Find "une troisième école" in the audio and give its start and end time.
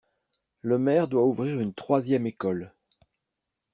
1.59-2.73